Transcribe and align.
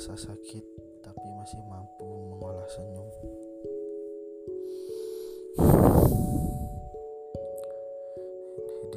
rasa 0.00 0.32
sakit 0.32 0.64
tapi 1.04 1.26
masih 1.36 1.60
mampu 1.68 2.08
mengolah 2.32 2.64
senyum. 2.72 3.04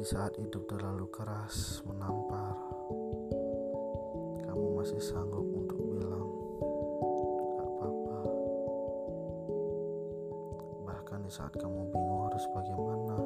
saat 0.00 0.32
hidup 0.40 0.64
terlalu 0.64 1.04
keras 1.12 1.84
menampar, 1.84 2.56
kamu 4.48 4.80
masih 4.80 4.96
sanggup 5.04 5.44
untuk 5.44 5.76
bilang, 5.76 6.24
"Gak 7.52 7.68
apa-apa." 7.68 8.20
Bahkan 10.88 11.20
di 11.20 11.28
saat 11.28 11.52
kamu 11.52 11.84
bingung 11.92 12.32
harus 12.32 12.48
bagaimana, 12.56 13.16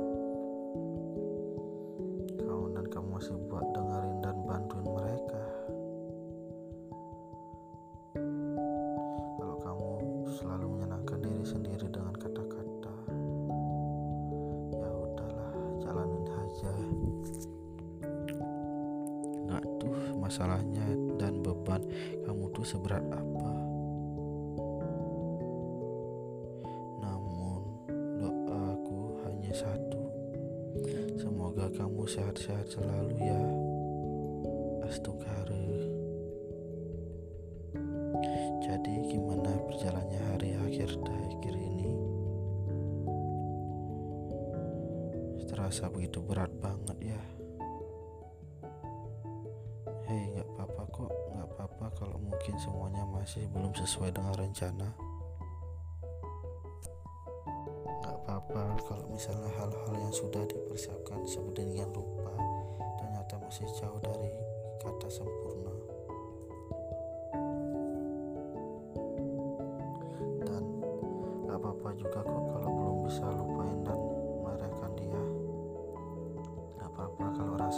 aja. 16.59 16.75
Nggak 19.47 19.65
tuh 19.79 19.95
masalahnya 20.19 20.87
dan 21.17 21.39
beban 21.39 21.83
kamu 22.27 22.51
tuh 22.51 22.67
seberat 22.67 23.05
apa. 23.15 23.53
Namun 26.99 27.63
doaku 28.19 29.23
hanya 29.23 29.53
satu. 29.55 30.03
Semoga 31.15 31.71
kamu 31.71 32.03
sehat-sehat 32.11 32.67
selalu 32.75 33.15
ya. 33.23 33.43
Astugfirullah. 34.89 35.87
Jadi 38.69 38.95
gimana 39.15 39.53
berjalannya 39.69 40.21
hari 40.35 40.51
akhir 40.59 40.91
akhir 41.07 41.55
ini? 41.55 41.98
Terasa 45.69 45.93
begitu 45.93 46.25
berat 46.25 46.49
banget 46.65 47.13
ya. 47.13 47.21
Hei, 50.09 50.33
nggak 50.33 50.49
apa-apa 50.57 50.83
kok, 50.89 51.13
nggak 51.13 51.45
apa-apa 51.45 51.87
kalau 51.93 52.17
mungkin 52.17 52.57
semuanya 52.57 53.05
masih 53.05 53.45
belum 53.53 53.77
sesuai 53.77 54.17
dengan 54.17 54.33
rencana. 54.33 54.89
Nggak 57.85 58.17
apa-apa 58.17 58.81
kalau 58.89 59.13
misalnya 59.13 59.53
hal-hal 59.61 59.93
yang 59.93 60.09
sudah 60.09 60.41
dipersiapkan 60.49 61.21
sedemikian 61.29 61.93
rupa 61.93 62.33
ternyata 62.97 63.37
masih 63.37 63.69
jauh 63.77 64.01
dari 64.01 64.33
kata 64.81 65.09
sempurna. 65.13 65.68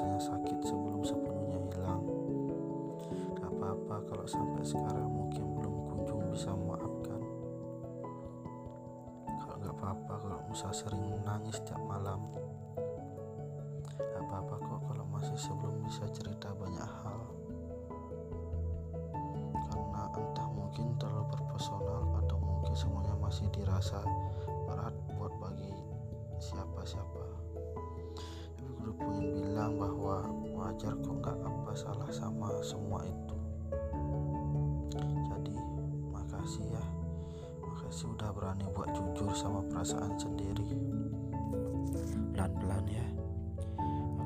Rasanya 0.00 0.32
sakit 0.32 0.58
sebelum 0.64 1.04
sepenuhnya 1.04 1.60
hilang. 1.60 2.00
Gak 3.36 3.52
apa-apa 3.52 4.00
kalau 4.08 4.24
sampai 4.24 4.64
sekarang 4.64 5.12
mungkin 5.12 5.44
belum 5.60 5.76
kunjung 5.92 6.24
bisa 6.32 6.56
memaafkan. 6.56 7.20
Kalau 9.28 9.60
gak 9.60 9.76
apa-apa 9.76 10.14
kalau 10.24 10.40
Musa 10.48 10.72
sering 10.72 11.04
menangis 11.04 11.60
setiap 11.60 11.84
malam. 11.84 12.16
Gak 14.00 14.24
apa-apa 14.24 14.56
kok 14.56 14.80
kalau 14.88 15.04
masih 15.12 15.36
sebelum 15.36 15.76
bisa 15.84 16.08
cerita 16.16 16.48
banyak 16.56 16.90
hal. 17.04 17.20
Karena 19.68 20.02
entah 20.16 20.48
mungkin 20.48 20.96
terlalu 20.96 21.28
berpersonal 21.28 22.08
atau 22.24 22.40
mungkin 22.40 22.72
semuanya 22.72 23.20
masih 23.20 23.52
dirasa 23.52 24.00
berat 24.64 24.96
buat 25.20 25.36
bagi 25.44 25.76
siapa-siapa. 26.40 27.50
Gue 28.90 29.06
pengen 29.06 29.30
bilang 29.38 29.78
bahwa 29.78 30.26
wajar 30.50 30.98
kok 30.98 31.14
nggak 31.22 31.38
apa 31.46 31.72
salah 31.78 32.10
sama 32.10 32.50
semua 32.58 33.06
itu. 33.06 33.36
Jadi 35.30 35.54
makasih 36.10 36.66
ya, 36.74 36.84
makasih 37.62 38.10
udah 38.10 38.34
berani 38.34 38.66
buat 38.74 38.90
jujur 38.90 39.30
sama 39.30 39.62
perasaan 39.70 40.18
sendiri. 40.18 40.74
Pelan-pelan 42.34 42.82
ya. 42.90 43.06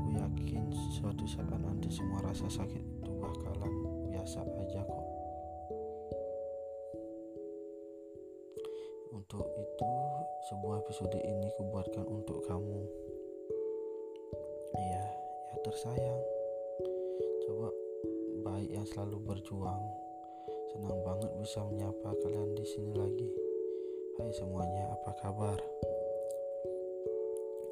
Aku 0.01 0.17
yakin 0.17 0.73
suatu 0.97 1.29
saat 1.29 1.61
nanti 1.61 1.93
semua 1.93 2.25
rasa 2.25 2.49
sakit 2.49 2.81
itu 3.05 3.11
bakalan 3.21 3.69
biasa 4.09 4.49
aja 4.49 4.81
kok. 4.81 5.07
Untuk 9.13 9.45
itu, 9.61 9.93
sebuah 10.49 10.89
episode 10.89 11.21
ini 11.21 11.53
kubuatkan 11.61 12.09
untuk 12.09 12.41
kamu. 12.49 13.13
Tersayang. 15.75 16.23
Coba 17.43 17.67
baik 18.47 18.79
yang 18.79 18.87
selalu 18.95 19.19
berjuang. 19.27 19.83
Senang 20.71 21.03
banget 21.03 21.35
bisa 21.43 21.67
menyapa 21.67 22.15
kalian 22.23 22.55
di 22.55 22.63
sini 22.63 22.95
lagi. 22.95 23.27
Hai 24.15 24.31
semuanya, 24.39 24.95
apa 24.95 25.11
kabar? 25.19 25.59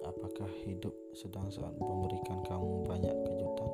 Apakah 0.02 0.50
hidup 0.66 0.90
sedang 1.14 1.46
saat 1.54 1.78
memberikan 1.78 2.42
kamu 2.42 2.90
banyak 2.90 3.14
kejutan? 3.22 3.70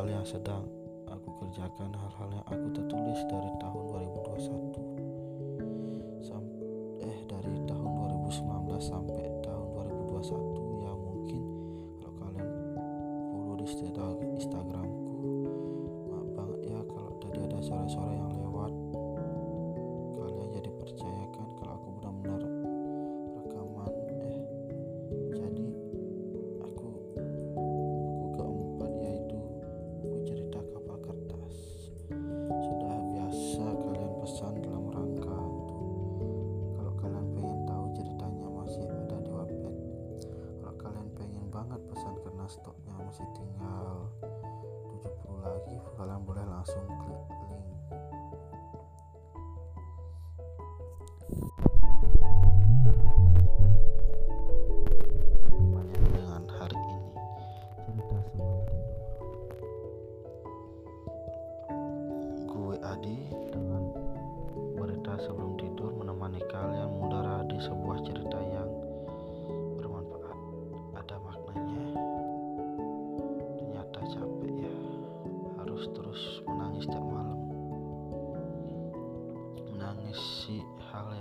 Hal-hal 0.00 0.16
yang 0.16 0.24
sedang 0.24 0.64
aku 1.12 1.28
kerjakan 1.44 1.92
hal-hal 1.92 2.32
yang 2.32 2.40
aku 2.48 2.72
tertulis 2.72 3.20
dari 3.28 3.52
tahun 3.60 3.84
2021 4.00 6.24
sampai 6.24 6.64
eh 7.04 7.20
dari 7.28 7.60
tahun 7.68 7.90
2019 8.32 8.80
sampai 8.80 9.19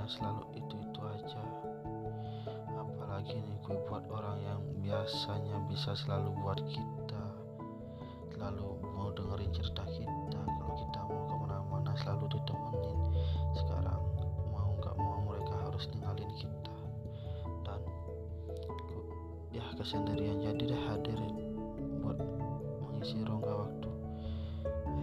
selalu 0.09 0.43
itu-itu 0.57 0.99
aja. 1.05 1.43
Apalagi 2.73 3.37
nih 3.37 3.57
gue 3.61 3.77
buat 3.85 4.09
orang 4.09 4.41
yang 4.41 4.61
biasanya 4.81 5.61
bisa 5.69 5.93
selalu 5.93 6.33
buat 6.41 6.57
kita 6.65 6.99
selalu 8.39 8.79
mau 8.95 9.11
dengerin 9.11 9.51
cerita 9.51 9.83
kita. 9.83 10.39
Kalau 10.47 10.71
kita 10.79 10.99
mau 11.11 11.27
ke 11.27 11.35
mana-mana 11.43 11.91
selalu 11.99 12.39
ditemenin. 12.39 12.99
Sekarang 13.51 13.99
mau 14.47 14.79
nggak 14.79 14.95
mau 14.95 15.19
mereka 15.27 15.59
harus 15.67 15.91
ninggalin 15.91 16.31
kita. 16.39 16.75
Dan 17.67 17.83
ku- 18.87 19.11
ya 19.51 19.67
kesendirian 19.75 20.39
jadi 20.39 20.71
deh 20.71 20.81
hadir 20.87 21.19
buat 21.99 22.15
mengisi 22.79 23.19
rongga 23.27 23.51
waktu. 23.51 23.91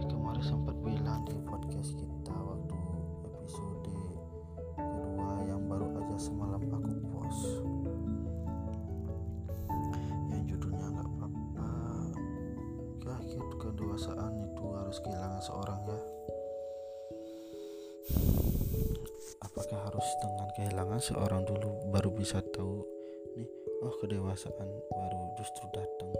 Eh 0.01 0.05
kemarin 0.09 0.41
sempat 0.41 0.73
bilang 0.81 1.21
di 1.29 1.37
podcast 1.45 1.93
kita 1.93 2.33
waktu 2.33 2.73
episode 3.21 3.85
semalam 6.27 6.59
aku 6.59 6.91
post. 7.15 7.43
Yang 10.27 10.43
judulnya 10.51 10.87
nggak 10.91 11.07
apa-apa. 11.07 11.69
Ya 13.07 13.15
gitu. 13.31 13.55
Kedewasaan 13.55 14.33
itu 14.43 14.63
harus 14.75 14.97
kehilangan 14.99 15.41
seorang 15.43 15.79
ya. 15.87 15.99
Apakah 19.39 19.79
harus 19.87 20.07
dengan 20.19 20.47
kehilangan 20.59 20.99
seorang 20.99 21.41
dulu 21.47 21.87
baru 21.95 22.11
bisa 22.11 22.43
tahu? 22.51 22.83
Nih 23.39 23.47
oh 23.87 23.95
kedewasaan 24.03 24.69
baru 24.91 25.21
justru 25.39 25.63
datang. 25.71 26.11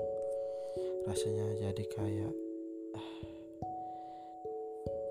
Rasanya 1.04 1.48
jadi 1.68 1.84
kayak 1.92 2.34
ah, 2.96 3.12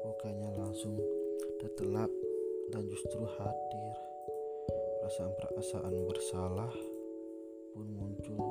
bukannya 0.08 0.50
langsung 0.56 0.96
tertelap 1.60 2.12
dan 2.72 2.82
justru 2.88 3.24
hadir 3.36 4.15
perasaan-perasaan 5.06 5.94
bersalah 6.10 6.74
pun 7.70 7.86
muncul. 7.94 8.42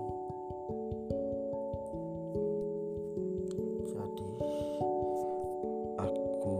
Jadi 4.15 4.39
aku 5.99 6.55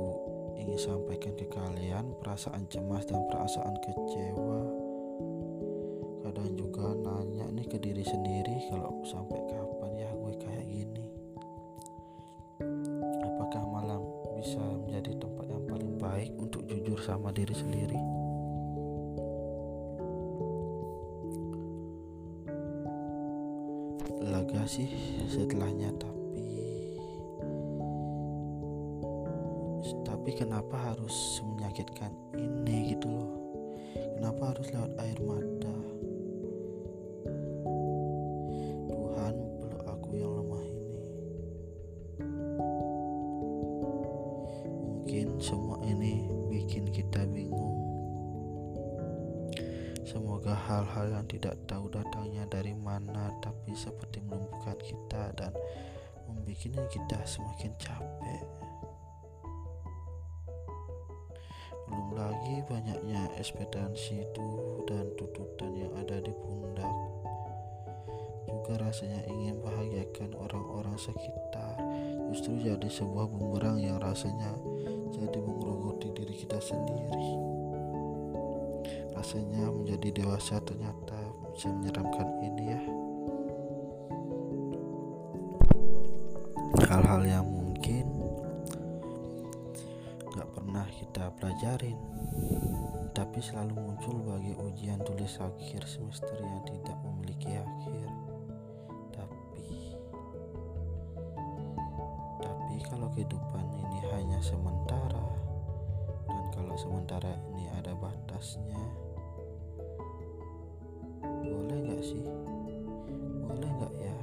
ingin 0.60 0.76
sampaikan 0.76 1.32
ke 1.40 1.48
kalian 1.48 2.12
perasaan 2.20 2.68
cemas 2.68 3.08
dan 3.08 3.24
perasaan 3.32 3.72
kecewa. 3.88 4.68
Kadang 6.28 6.52
juga 6.60 6.92
nanya 6.92 7.48
nih 7.56 7.64
ke 7.64 7.80
diri 7.80 8.04
sendiri 8.04 8.68
kalau 8.68 9.00
sampai 9.08 9.40
kapan 9.48 9.92
ya 9.96 10.12
gue 10.12 10.34
kayak 10.44 10.66
gini? 10.76 11.08
Apakah 13.32 13.64
malam 13.64 14.04
bisa 14.36 14.60
menjadi 14.60 15.16
tempat 15.24 15.48
yang 15.48 15.64
paling 15.72 15.96
baik 15.96 16.36
untuk 16.36 16.68
jujur 16.68 17.00
sama 17.00 17.32
diri 17.32 17.56
sendiri 17.56 18.15
lega 24.22 24.64
sih 24.66 24.90
setelahnya 25.30 25.94
tapi 25.98 26.16
tapi 30.26 30.42
kenapa 30.42 30.74
harus 30.74 31.38
menyakitkan 31.46 32.10
ini 32.34 32.98
gitu 32.98 33.06
loh? 33.06 33.30
Kenapa 34.18 34.58
harus 34.58 34.74
lewat 34.74 34.92
air 34.98 35.20
mata? 35.22 35.78
Tuhan 38.90 39.36
peluk 39.62 39.86
aku 39.86 40.10
yang 40.18 40.34
lemah 40.34 40.66
ini. 40.66 41.02
Mungkin 44.82 45.28
semua 45.38 45.78
ini 45.86 46.26
bikin 46.50 46.90
kita 46.90 47.22
bingung 47.30 47.95
Semoga 50.16 50.56
hal-hal 50.56 51.12
yang 51.12 51.28
tidak 51.28 51.60
tahu 51.68 51.92
datangnya 51.92 52.48
dari 52.48 52.72
mana 52.72 53.36
tapi 53.44 53.76
seperti 53.76 54.24
melumpuhkan 54.24 54.80
kita 54.80 55.36
dan 55.36 55.52
membuat 56.24 56.88
kita 56.88 57.20
semakin 57.28 57.76
capek. 57.76 58.48
Belum 61.92 62.16
lagi 62.16 62.64
banyaknya 62.64 63.28
ekspektasi 63.36 64.24
itu 64.24 64.48
dan 64.88 65.12
tuntutan 65.20 65.76
yang 65.76 65.92
ada 66.00 66.24
di 66.24 66.32
pundak. 66.32 66.96
Juga 68.48 68.88
rasanya 68.88 69.20
ingin 69.28 69.60
bahagiakan 69.60 70.32
orang-orang 70.32 70.96
sekitar 70.96 71.76
justru 72.32 72.56
jadi 72.64 72.88
sebuah 72.88 73.28
bumerang 73.28 73.84
yang 73.84 74.00
rasanya 74.00 74.56
jadi 75.12 75.44
mengerogoti 75.44 76.08
diri 76.16 76.40
kita 76.40 76.64
sendiri 76.64 77.55
rasanya 79.26 79.74
menjadi 79.74 80.22
dewasa 80.22 80.62
ternyata 80.62 81.18
bisa 81.50 81.74
menyeramkan 81.74 82.30
ini 82.46 82.64
ya. 82.70 82.82
Hal-hal 86.86 87.26
yang 87.26 87.50
mungkin 87.50 88.06
gak 90.30 90.46
pernah 90.54 90.86
kita 90.94 91.34
pelajarin 91.42 91.98
tapi 93.18 93.42
selalu 93.42 93.74
muncul 93.74 94.14
bagi 94.30 94.54
ujian 94.62 95.02
tulis 95.02 95.42
akhir 95.42 95.90
semester 95.90 96.38
yang 96.38 96.62
tidak 96.70 96.98
memiliki 97.02 97.58
akhir. 97.58 98.06
Tapi 99.10 99.90
tapi 102.46 102.76
kalau 102.86 103.10
kehidupan 103.18 103.66
ini 103.74 104.06
hanya 104.14 104.38
sementara 104.46 105.26
dan 106.30 106.46
kalau 106.54 106.78
sementara 106.78 107.34
ini 107.50 107.66
ada 107.74 107.98
batasnya 107.98 109.06
boleh 111.44 111.78
nggak 111.86 112.04
sih? 112.04 112.24
Boleh 113.46 113.70
nggak 113.70 113.94
ya? 114.00 114.18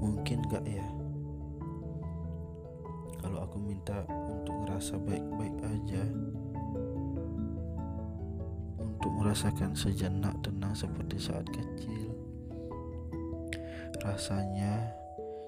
Mungkin 0.00 0.38
nggak 0.48 0.64
ya? 0.68 0.86
Kalau 3.24 3.40
aku 3.40 3.56
minta 3.56 4.04
untuk 4.08 4.54
ngerasa 4.64 5.00
baik-baik 5.00 5.56
aja. 5.64 6.04
Untuk 8.80 9.12
merasakan 9.20 9.72
sejenak 9.72 10.36
tenang 10.44 10.76
seperti 10.76 11.16
saat 11.16 11.48
kecil. 11.48 12.12
Rasanya 14.04 14.92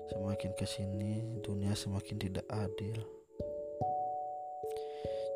semakin 0.08 0.52
ke 0.56 0.64
sini 0.64 1.20
dunia 1.44 1.76
semakin 1.76 2.16
tidak 2.16 2.48
adil. 2.48 2.96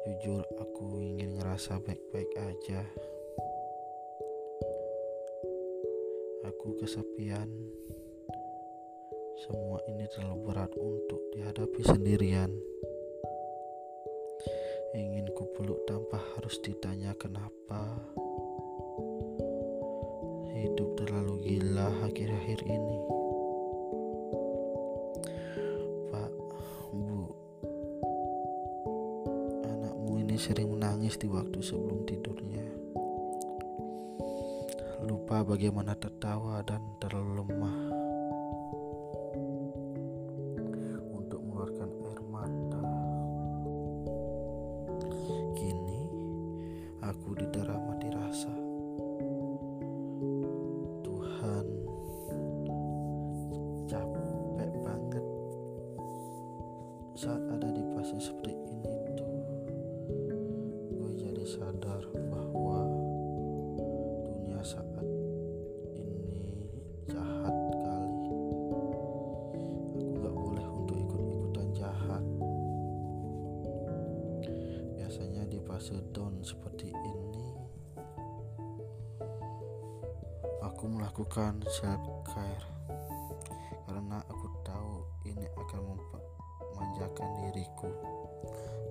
Jujur 0.08 0.40
aku 0.56 1.04
ingin 1.04 1.36
ngerasa 1.36 1.76
baik-baik 1.84 2.32
aja 2.40 2.80
Aku 6.40 6.72
kesepian. 6.80 7.52
Semua 9.44 9.76
ini 9.92 10.08
terlalu 10.08 10.48
berat 10.48 10.72
untuk 10.72 11.20
dihadapi 11.36 11.84
sendirian. 11.84 12.48
Ingin 14.96 15.28
kupeluk 15.36 15.84
tanpa 15.84 16.16
harus 16.16 16.56
ditanya 16.64 17.12
kenapa. 17.20 17.92
Hidup 20.56 20.96
terlalu 20.96 21.44
gila 21.44 21.92
akhir-akhir 22.08 22.64
ini. 22.64 22.98
Pak, 26.08 26.32
Bu, 26.96 27.20
anakmu 29.68 30.24
ini 30.24 30.40
sering 30.40 30.72
menangis 30.72 31.20
di 31.20 31.28
waktu 31.28 31.60
sebelum 31.60 32.08
tidurnya 32.08 32.64
lupa 35.04 35.44
bagaimana 35.44 35.96
tertawa 35.96 36.60
dan 36.64 36.80
terlalu 37.00 37.44
lemah 37.44 37.99
down 76.12 76.44
seperti 76.44 76.92
ini 76.92 77.48
aku 80.60 80.84
melakukan 80.92 81.56
self 81.72 82.04
care 82.28 82.68
karena 83.88 84.20
aku 84.28 84.46
tahu 84.60 85.08
ini 85.24 85.48
akan 85.56 85.96
memanjakan 86.76 87.28
diriku 87.40 87.88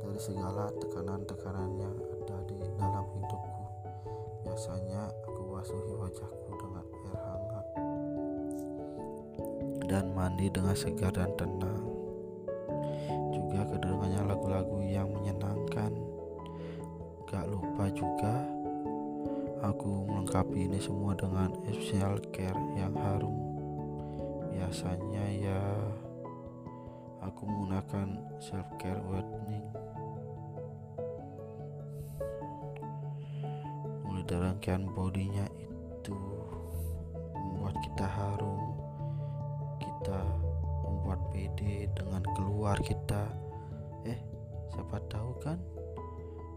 dari 0.01 0.17
segala 0.17 0.73
tekanan-tekanan 0.81 1.77
yang 1.77 1.93
ada 1.93 2.37
di 2.49 2.57
dalam 2.57 3.05
hidupku 3.05 3.65
biasanya 4.49 5.13
membasuhi 5.29 5.93
wajahku 5.93 6.51
dengan 6.57 6.85
air 7.05 7.21
hangat 7.21 7.65
dan 9.85 10.05
mandi 10.17 10.49
dengan 10.49 10.73
segar 10.73 11.13
dan 11.13 11.29
tenang. 11.37 11.88
ini 20.67 20.79
semua 20.81 21.15
dengan 21.15 21.55
essential 21.69 22.19
care 22.35 22.59
yang 22.75 22.91
harum. 22.97 23.37
Biasanya 24.51 25.25
ya 25.39 25.61
aku 27.23 27.47
menggunakan 27.47 28.19
self 28.43 28.67
care 28.75 28.99
whitening 29.07 29.63
mulai 34.03 34.23
dari 34.25 34.41
rangkaian 34.43 34.83
bodinya 34.91 35.45
itu 35.59 36.17
membuat 37.35 37.75
kita 37.85 38.07
harum 38.07 38.89
kita 39.79 40.21
membuat 40.87 41.21
pede 41.29 41.85
dengan 41.93 42.23
keluar 42.33 42.77
kita. 42.81 43.29
Eh 44.07 44.17
siapa 44.73 44.97
tahu 45.11 45.31
kan 45.43 45.59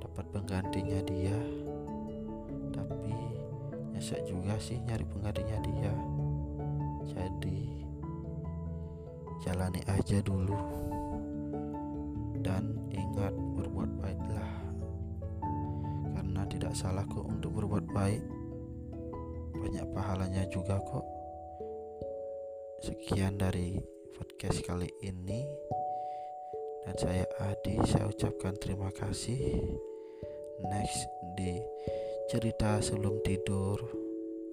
dapat 0.01 0.25
penggantinya 0.33 1.01
dia 1.05 1.37
nyesek 4.03 4.27
juga 4.27 4.59
sih 4.59 4.83
nyari 4.83 5.07
penggantinya 5.07 5.63
dia. 5.63 5.95
Jadi 7.07 7.87
jalani 9.47 9.79
aja 9.87 10.19
dulu. 10.27 10.59
Dan 12.43 12.83
ingat 12.91 13.31
berbuat 13.31 14.03
baiklah. 14.03 14.53
Karena 16.19 16.43
tidak 16.51 16.75
salah 16.75 17.07
kok 17.07 17.31
untuk 17.31 17.63
berbuat 17.63 17.95
baik. 17.95 18.27
Banyak 19.63 19.87
pahalanya 19.95 20.51
juga 20.51 20.83
kok. 20.83 21.07
Sekian 22.83 23.39
dari 23.39 23.79
podcast 24.19 24.67
kali 24.67 24.91
ini. 25.07 25.47
Dan 26.83 26.95
saya 26.99 27.23
Adi 27.39 27.79
saya 27.87 28.11
ucapkan 28.11 28.59
terima 28.59 28.91
kasih. 28.91 29.63
Next 30.67 31.07
di 31.39 31.63
cerita 32.33 32.81
sebelum 32.81 33.21
tidur 33.21 33.77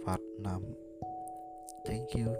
part 0.03 0.19
6 0.43 1.87
thank 1.87 2.11
you 2.11 2.35